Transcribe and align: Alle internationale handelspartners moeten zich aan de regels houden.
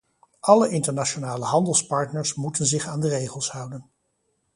Alle 0.39 0.69
internationale 0.69 1.45
handelspartners 1.51 2.33
moeten 2.35 2.65
zich 2.65 2.87
aan 2.87 2.99
de 2.99 3.07
regels 3.09 3.51
houden. 3.51 3.89